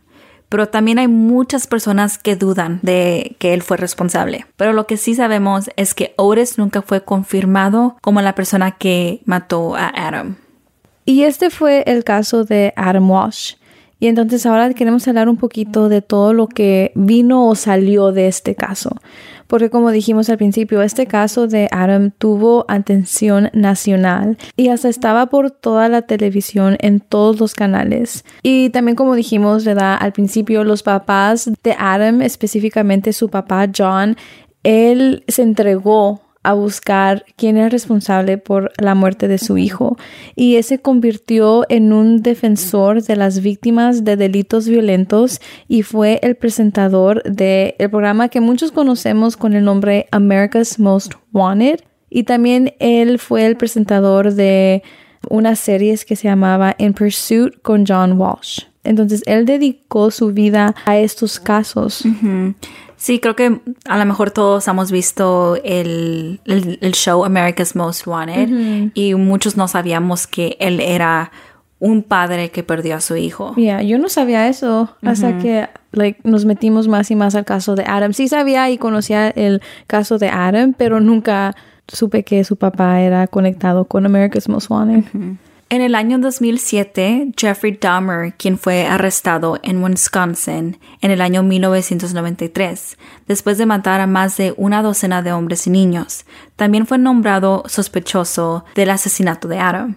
[0.51, 4.47] Pero también hay muchas personas que dudan de que él fue responsable.
[4.57, 9.23] Pero lo que sí sabemos es que Ores nunca fue confirmado como la persona que
[9.25, 10.37] mató a Adam.
[11.05, 13.55] Y este fue el caso de Adam Walsh.
[14.01, 18.27] Y entonces ahora queremos hablar un poquito de todo lo que vino o salió de
[18.29, 18.91] este caso.
[19.47, 25.27] Porque como dijimos al principio, este caso de Adam tuvo atención nacional y hasta estaba
[25.27, 28.25] por toda la televisión en todos los canales.
[28.43, 29.97] Y también como dijimos, ¿verdad?
[30.01, 34.17] Al principio los papás de Adam, específicamente su papá John,
[34.65, 39.97] él se entregó a buscar quién es responsable por la muerte de su hijo
[40.37, 46.37] y ese convirtió en un defensor de las víctimas de delitos violentos y fue el
[46.37, 51.81] presentador del programa que muchos conocemos con el nombre America's Most Wanted
[52.11, 54.83] y también él fue el presentador de
[55.31, 58.61] una serie que se llamaba In Pursuit con John Walsh.
[58.85, 62.05] Entonces él dedicó su vida a estos casos.
[62.97, 68.93] Sí, creo que a lo mejor todos hemos visto el, el, show America's Most Wanted
[68.95, 71.33] y muchos no sabíamos que él era
[71.81, 73.55] un padre que perdió a su hijo.
[73.57, 77.75] Yeah, yo no sabía eso hasta que like, nos metimos más y más al caso
[77.75, 78.13] de Adam.
[78.13, 81.55] Sí sabía y conocía el caso de Adam, pero nunca
[81.89, 85.05] supe que su papá era conectado con America's Most Wanted.
[85.71, 92.99] En el año 2007, Jeffrey Dahmer, quien fue arrestado en Wisconsin en el año 1993,
[93.27, 97.65] después de matar a más de una docena de hombres y niños, también fue nombrado
[97.67, 99.97] sospechoso del asesinato de Adam.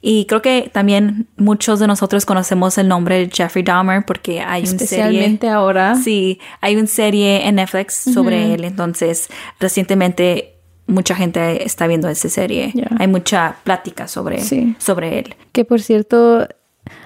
[0.00, 4.62] Y creo que también muchos de nosotros conocemos el nombre de Jeffrey Dahmer porque hay
[4.62, 4.84] una serie.
[4.84, 5.96] Especialmente ahora.
[5.96, 8.64] Sí, hay una serie en Netflix sobre él.
[8.64, 10.55] Entonces, recientemente
[10.86, 12.72] mucha gente está viendo esa serie.
[12.98, 14.40] Hay mucha plática sobre,
[14.78, 15.34] sobre él.
[15.52, 16.46] Que por cierto,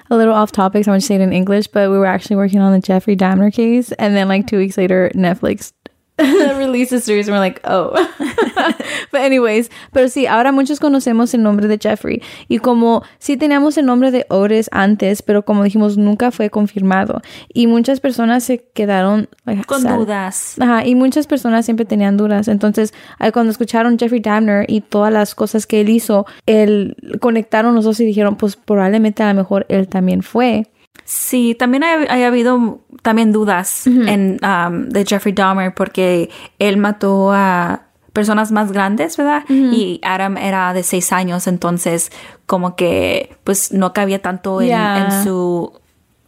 [0.09, 2.05] a little off topic, so I'm going to say it in English, but we were
[2.05, 5.73] actually working on the Jeffrey Dahmer case, and then like two weeks later, Netflix
[6.57, 7.91] release a series and we're like, oh.
[9.11, 12.21] But anyways, pero sí, ahora muchos conocemos el nombre de Jeffrey.
[12.47, 17.21] Y como sí teníamos el nombre de Otis antes, pero como dijimos, nunca fue confirmado.
[17.53, 19.29] Y muchas personas se quedaron
[19.67, 20.55] con dudas.
[20.59, 22.47] Ajá, y muchas personas siempre tenían dudas.
[22.47, 22.93] Entonces,
[23.33, 27.99] cuando escucharon Jeffrey Dahmer y todas las cosas que él hizo, él conectaron los dos
[27.99, 30.67] y dijeron, pues probablemente a lo mejor él también fue.
[31.05, 37.83] Sí, también ha, habido también dudas en, um, de Jeffrey Dahmer porque él mató a
[38.13, 39.43] personas más grandes, ¿verdad?
[39.49, 42.11] Y Adam era de seis años, entonces
[42.45, 45.73] como que pues no cabía tanto en, su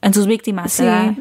[0.02, 1.16] en sus víctimas, ¿verdad?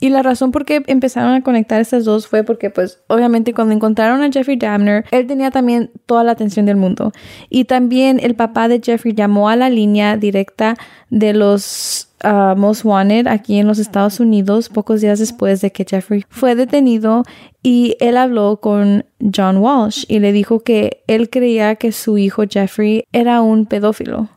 [0.00, 3.72] Y la razón por qué empezaron a conectar estas dos fue porque, pues, obviamente cuando
[3.72, 7.12] encontraron a Jeffrey Dahmer, él tenía también toda la atención del mundo.
[7.48, 10.76] Y también el papá de Jeffrey llamó a la línea directa
[11.08, 15.84] de los uh, Most Wanted aquí en los Estados Unidos pocos días después de que
[15.88, 17.24] Jeffrey fue detenido
[17.62, 22.44] y él habló con John Walsh y le dijo que él creía que su hijo
[22.48, 24.28] Jeffrey era un pedófilo.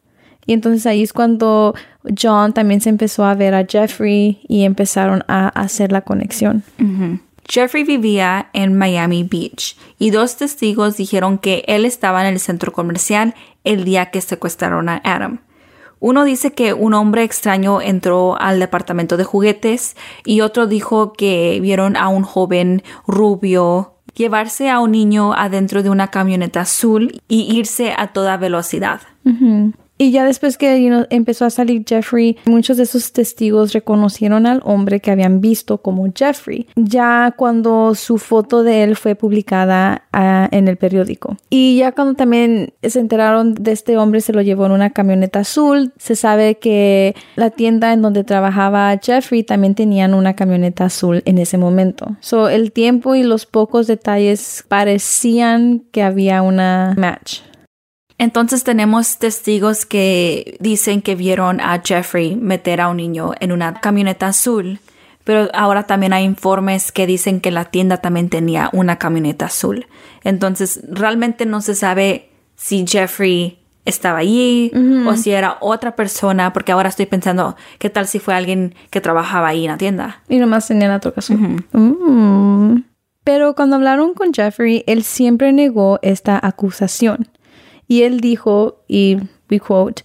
[0.46, 1.76] Y entonces ahí es cuando
[2.20, 6.64] John también se empezó a ver a Jeffrey y empezaron a hacer la conexión.
[7.50, 12.72] Jeffrey vivía en Miami Beach y dos testigos dijeron que él estaba en el centro
[12.72, 15.42] comercial el día que secuestraron a Adam.
[16.00, 21.60] Uno dice que un hombre extraño entró al departamento de juguetes y otro dijo que
[21.62, 27.56] vieron a un joven rubio llevarse a un niño adentro de una camioneta azul y
[27.58, 29.02] irse a toda velocidad.
[29.98, 35.00] Y ya después que empezó a salir Jeffrey, muchos de esos testigos reconocieron al hombre
[35.00, 40.68] que habían visto como Jeffrey, ya cuando su foto de él fue publicada ah, en
[40.68, 41.38] el periódico.
[41.50, 45.40] Y ya cuando también se enteraron de este hombre, se lo llevó en una camioneta
[45.40, 45.94] azul.
[45.98, 51.38] Se sabe que la tienda en donde trabajaba Jeffrey también tenían una camioneta azul en
[51.40, 52.16] ese momento.
[52.20, 57.42] So, el tiempo y los pocos detalles parecían que había una match.
[58.18, 63.76] Entonces tenemos testigos que dicen que vieron a Jeffrey meter a un niño en una
[63.76, 64.80] camioneta azul,
[65.24, 69.86] pero ahora también hay informes que dicen que la tienda también tenía una camioneta azul.
[70.24, 74.72] Entonces realmente no se sabe si Jeffrey estaba allí
[75.08, 79.00] o si era otra persona, porque ahora estoy pensando, ¿qué tal si fue alguien que
[79.00, 80.22] trabajaba ahí en la tienda?
[80.28, 82.84] Y nomás tenía la troca mm.
[83.24, 87.28] Pero cuando hablaron con Jeffrey, él siempre negó esta acusación.
[87.88, 89.18] Y él dijo, y
[89.50, 90.04] we quote,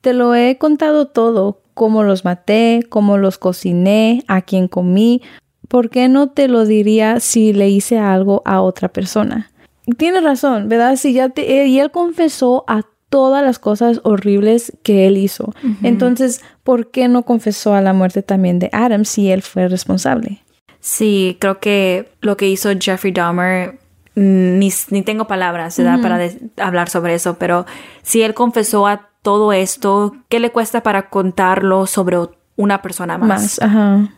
[0.00, 5.22] te lo he contado todo, cómo los maté, cómo los cociné, a quién comí,
[5.68, 9.50] ¿por qué no te lo diría si le hice algo a otra persona?
[9.96, 10.96] Tiene razón, ¿verdad?
[10.96, 15.52] Si ya te, y él confesó a todas las cosas horribles que él hizo.
[15.82, 20.42] Entonces, ¿por qué no confesó a la muerte también de Adam si él fue responsable?
[20.80, 23.78] Sí, creo que lo que hizo Jeffrey Dahmer
[24.14, 26.20] ni, ni tengo palabras para
[26.58, 27.66] hablar sobre eso, pero
[28.02, 32.18] si él confesó a todo esto, ¿qué le cuesta para contarlo sobre
[32.56, 33.28] una persona más.
[33.28, 34.08] Más, ajá.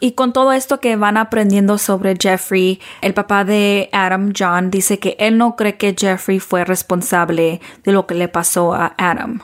[0.00, 4.98] Y con todo esto que van aprendiendo sobre Jeffrey, el papá de Adam, John, dice
[4.98, 9.40] que él no cree que Jeffrey fue responsable de lo que le pasó a Adam.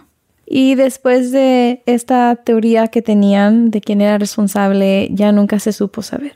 [0.47, 6.03] Y después de esta teoría que tenían de quién era responsable, ya nunca se supo
[6.03, 6.34] saber.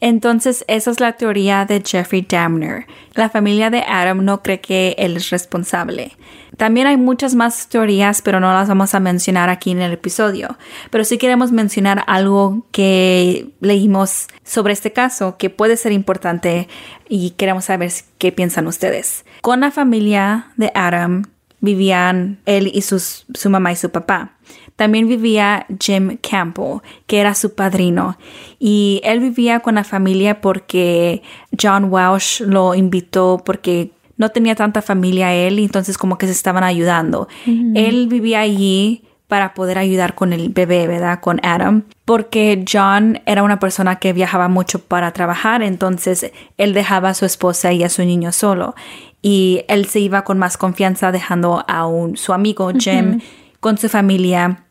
[0.00, 2.86] Entonces, esa es la teoría de Jeffrey Dahmer.
[3.14, 6.12] La familia de Adam no cree que él es responsable.
[6.56, 10.58] También hay muchas más teorías, pero no las vamos a mencionar aquí en el episodio.
[10.90, 16.68] Pero sí queremos mencionar algo que leímos sobre este caso que puede ser importante
[17.08, 19.24] y queremos saber qué piensan ustedes.
[19.42, 21.24] Con la familia de Adam
[21.60, 24.32] vivían él y su mamá y su papá.
[24.76, 28.16] También vivía Jim Campbell, que era su padrino,
[28.58, 31.22] y él vivía con la familia porque
[31.60, 36.64] John Walsh lo invitó porque no tenía tanta familia él, entonces como que se estaban
[36.64, 37.28] ayudando.
[37.46, 41.20] Él vivía allí para poder ayudar con el bebé, ¿verdad?
[41.20, 47.10] Con Adam, porque John era una persona que viajaba mucho para trabajar, entonces él dejaba
[47.10, 48.74] a su esposa y a su niño solo
[49.22, 53.20] y él se iba con más confianza dejando a un, su amigo Jim
[53.60, 54.64] con su familia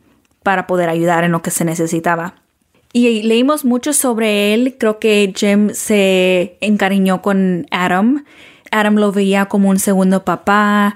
[0.44, 2.36] para poder ayudar en lo que se necesitaba.
[2.92, 8.26] Y leímos mucho sobre él, creo que Jim se encariñó con Adam.
[8.72, 10.96] Adam lo veía como un segundo papá.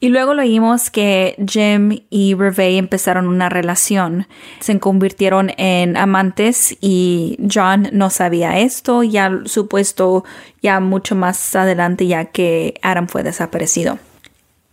[0.00, 4.26] Y luego leímos que Jim y Reve empezaron una relación.
[4.60, 10.24] Se convirtieron en amantes y John no sabía esto, ya supuesto
[10.60, 13.98] ya mucho más adelante ya que Adam fue desaparecido.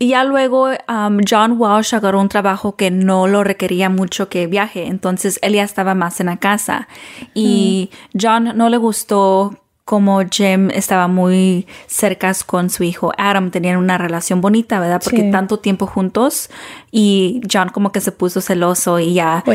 [0.02, 4.48] Y ya luego um, John Walsh agarró un trabajo que no lo requería mucho que
[4.48, 6.88] viaje, entonces él ya estaba más en la casa.
[7.36, 13.78] Y John no le gustó como Jim estaba muy cerca con su hijo Adam, tenían
[13.78, 15.02] una relación bonita, ¿verdad?
[15.04, 16.50] Porque tanto tiempo juntos
[16.90, 19.54] y John como que se puso celoso y ya Oh,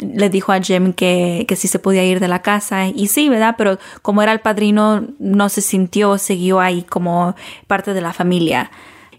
[0.00, 3.28] le dijo a Jim que, que sí se podía ir de la casa y sí,
[3.28, 3.56] ¿verdad?
[3.58, 7.34] Pero como era el padrino, no se sintió, siguió ahí como
[7.66, 8.70] parte de la familia.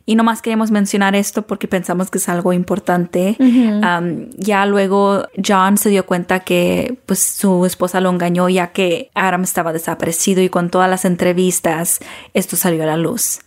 [0.09, 3.37] Y nomás queríamos mencionar esto porque pensamos que es algo importante.
[3.39, 9.11] Um, ya luego John se dio cuenta que pues su esposa lo engañó ya que
[9.13, 11.99] Adam estaba desaparecido y con todas las entrevistas
[12.33, 13.41] esto salió a la luz.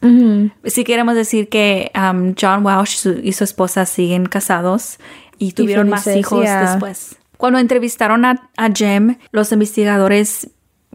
[0.64, 4.98] Sí queremos decir que um, John Walsh y su, y su esposa siguen casados
[5.38, 6.74] y tuvieron más felices, hijos yeah.
[6.74, 7.16] después.
[7.38, 10.48] Cuando entrevistaron a, a Jim, los investigadores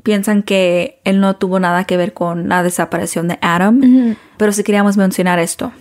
[0.08, 4.64] piensan que él no tuvo nada que ver con la desaparición de Adam, pero sí
[4.64, 5.74] queríamos mencionar esto.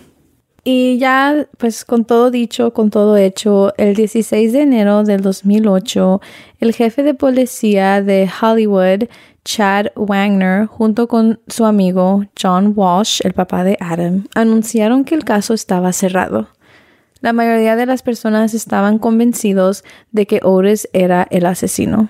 [0.65, 6.19] Y ya, pues con todo dicho, con todo hecho, el 16 de enero del 2008,
[6.59, 9.07] el jefe de policía de Hollywood,
[9.45, 15.23] Chad Wagner, junto con su amigo John Walsh, el papá de Adam, anunciaron que el
[15.23, 16.49] caso estaba cerrado.
[17.21, 22.09] La mayoría de las personas estaban convencidos de que Otis era el asesino.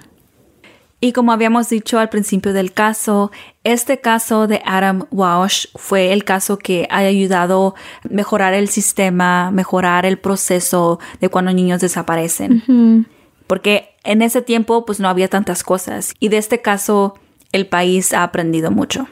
[1.00, 3.32] Y como habíamos dicho al principio del caso,
[3.64, 9.52] este caso de Adam Walsh fue el caso que ha ayudado a mejorar el sistema,
[9.52, 13.06] mejorar el proceso de cuando niños desaparecen.
[13.46, 17.14] Porque en ese tiempo pues no había tantas cosas y de este caso
[17.52, 19.08] el país ha aprendido mucho.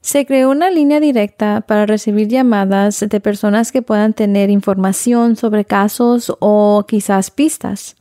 [0.00, 5.64] Se creó una línea directa para recibir llamadas de personas que puedan tener información sobre
[5.64, 7.96] casos o quizás pistas.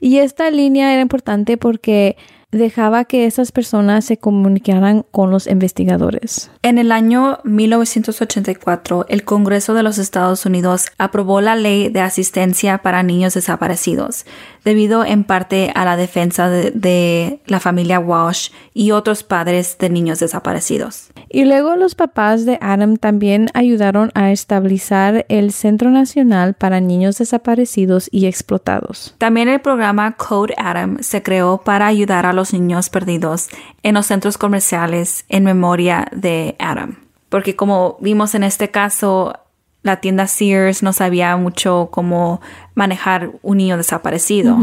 [0.00, 2.16] Y esta línea era importante porque
[2.50, 6.50] dejaba que esas personas se comunicaran con los investigadores.
[6.62, 12.78] En el año 1984, el Congreso de los Estados Unidos aprobó la ley de asistencia
[12.78, 14.24] para niños desaparecidos,
[14.64, 19.90] debido en parte a la defensa de, de la familia Walsh y otros padres de
[19.90, 21.10] niños desaparecidos.
[21.28, 27.18] Y luego los papás de Adam también ayudaron a estabilizar el Centro Nacional para Niños
[27.18, 29.14] Desaparecidos y Explotados.
[29.18, 33.48] También el programa Code Adam se creó para ayudar a los niños perdidos
[33.82, 36.98] en los centros comerciales en memoria de Adam.
[37.28, 39.34] Porque como vimos en este caso,
[39.82, 42.40] la tienda Sears no sabía mucho cómo
[42.74, 44.56] manejar un niño desaparecido.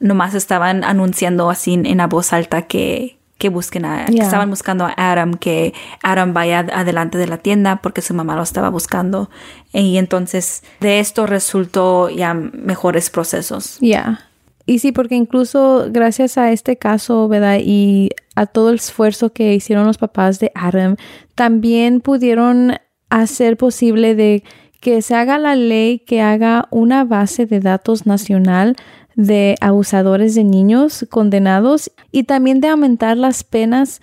[0.00, 4.86] Nomás estaban anunciando así en la voz alta que, que busquen a, que estaban buscando
[4.86, 9.30] a Adam, que Adam vaya adelante de la tienda porque su mamá lo estaba buscando.
[9.72, 13.78] Y entonces de esto resultó ya mejores procesos.
[13.80, 14.26] Ya.
[14.66, 17.60] Y sí, porque incluso gracias a este caso, ¿verdad?
[17.62, 20.96] Y a todo el esfuerzo que hicieron los papás de Adam,
[21.36, 22.74] también pudieron
[23.08, 24.42] hacer posible de
[24.80, 28.76] que se haga la ley que haga una base de datos nacional
[29.14, 34.00] de abusadores de niños condenados y también de aumentar las penas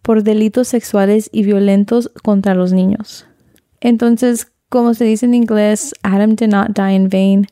[0.00, 3.26] por delitos sexuales y violentos contra los niños.
[3.80, 7.46] Entonces, como se dice en inglés, Adam did not die in vain.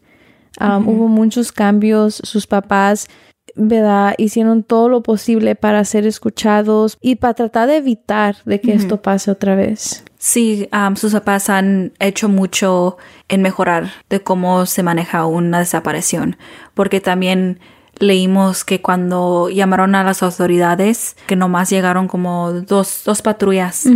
[0.61, 3.09] Um, hubo muchos cambios, sus papás,
[3.55, 4.15] ¿verdad?
[4.19, 9.03] Hicieron todo lo posible para ser escuchados y para tratar de evitar de que esto
[9.03, 10.05] pase otra vez.
[10.19, 12.97] Sí, um, sus papás han hecho mucho
[13.29, 16.37] en mejorar de cómo se maneja una desaparición,
[16.75, 17.59] porque también
[17.99, 23.87] leímos que cuando llamaron a las autoridades, que nomás llegaron como dos, dos patrullas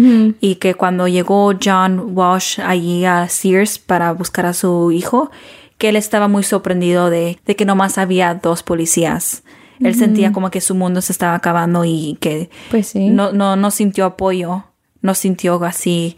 [0.40, 5.30] y que cuando llegó John Walsh allí a Sears para buscar a su hijo,
[5.78, 9.42] que él estaba muy sorprendido de, de que nomás había dos policías.
[9.78, 13.10] Él sentía como que su mundo se estaba acabando y que Pues sí.
[13.10, 14.64] no, no, no sintió apoyo,
[15.02, 16.16] no sintió así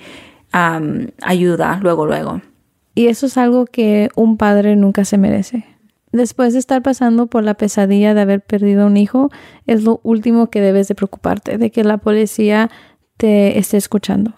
[0.55, 2.41] um, ayuda luego, luego.
[2.95, 5.65] Y eso es algo que un padre nunca se merece.
[6.13, 9.31] Después de estar pasando por la pesadilla de haber perdido un hijo,
[9.67, 12.71] es lo último que debes de preocuparte, de que la policía
[13.17, 14.33] te esté escuchando.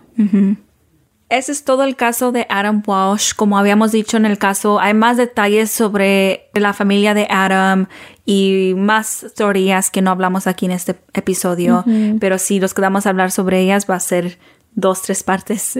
[1.31, 3.35] Ese es todo el caso de Adam Walsh.
[3.35, 7.87] Como habíamos dicho en el caso, hay más detalles sobre la familia de Adam
[8.26, 11.85] y más teorías que no hablamos aquí en este episodio.
[12.18, 14.39] Pero si nos quedamos a hablar sobre ellas, va a ser
[14.74, 15.78] dos, tres partes.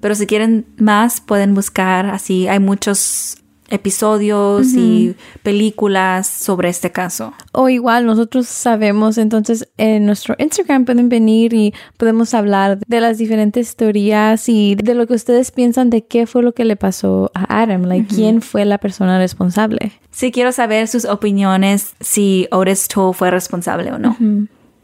[0.00, 2.06] Pero si quieren más, pueden buscar.
[2.06, 3.41] Así hay muchos
[3.72, 7.32] episodios y películas sobre este caso.
[7.52, 13.18] O igual nosotros sabemos, entonces en nuestro Instagram pueden venir y podemos hablar de las
[13.18, 17.30] diferentes teorías y de lo que ustedes piensan de qué fue lo que le pasó
[17.34, 19.92] a Adam, like quién fue la persona responsable.
[20.10, 24.16] Sí quiero saber sus opiniones si Otis Toole fue responsable o no.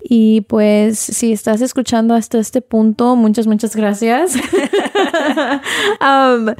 [0.02, 4.36] Y pues si estás escuchando hasta este punto, muchas, muchas gracias.
[6.00, 6.54] um,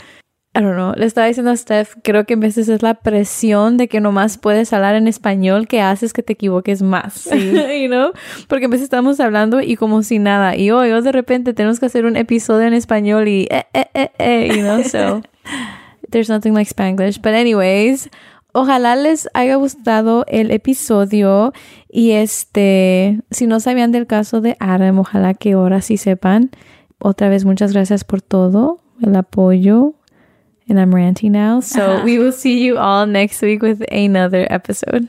[0.55, 3.77] I don't know, le estaba diciendo a Steph, creo que a veces es la presión
[3.77, 7.27] de que nomás puedes hablar en español que haces que te equivoques más.
[7.31, 8.13] you know?
[8.49, 10.57] Porque a veces estamos hablando y como si nada.
[10.57, 13.87] Y hoy, oh, de repente tenemos que hacer un episodio en español y eh, eh,
[13.95, 15.23] eh, eh, you know, so
[16.11, 17.19] there's nothing like Spanglish.
[17.19, 18.09] But anyways,
[18.53, 21.53] ojalá les haya gustado el episodio
[21.89, 26.51] y este, si no sabían del caso de Adam, ojalá que ahora sí sepan.
[26.99, 29.98] Otra vez, muchas gracias por todo, el apoyo.
[30.69, 31.61] And I'm ranting now.
[31.61, 32.05] So uh-huh.
[32.05, 35.09] we will see you all next week with another episode.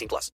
[0.01, 0.31] 18 plus.